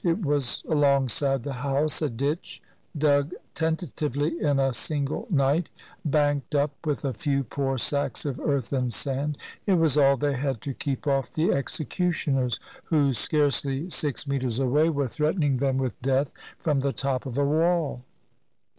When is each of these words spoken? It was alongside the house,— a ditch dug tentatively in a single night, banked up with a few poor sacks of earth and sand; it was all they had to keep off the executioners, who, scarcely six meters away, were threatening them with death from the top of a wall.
It 0.03 0.25
was 0.25 0.63
alongside 0.67 1.43
the 1.43 1.53
house,— 1.61 2.01
a 2.01 2.09
ditch 2.09 2.59
dug 2.97 3.35
tentatively 3.53 4.39
in 4.41 4.57
a 4.57 4.73
single 4.73 5.27
night, 5.29 5.69
banked 6.03 6.55
up 6.55 6.71
with 6.87 7.05
a 7.05 7.13
few 7.13 7.43
poor 7.43 7.77
sacks 7.77 8.25
of 8.25 8.39
earth 8.39 8.73
and 8.73 8.91
sand; 8.91 9.37
it 9.67 9.75
was 9.75 9.99
all 9.99 10.17
they 10.17 10.33
had 10.33 10.59
to 10.61 10.73
keep 10.73 11.05
off 11.05 11.31
the 11.31 11.51
executioners, 11.51 12.59
who, 12.85 13.13
scarcely 13.13 13.91
six 13.91 14.27
meters 14.27 14.57
away, 14.57 14.89
were 14.89 15.07
threatening 15.07 15.57
them 15.57 15.77
with 15.77 16.01
death 16.01 16.33
from 16.57 16.79
the 16.79 16.93
top 16.93 17.27
of 17.27 17.37
a 17.37 17.45
wall. 17.45 18.03